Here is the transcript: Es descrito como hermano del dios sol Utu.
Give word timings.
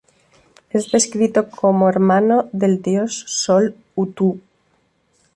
Es 0.71 0.91
descrito 0.91 1.47
como 1.51 1.87
hermano 1.87 2.49
del 2.53 2.81
dios 2.81 3.23
sol 3.27 3.75
Utu. 3.93 4.41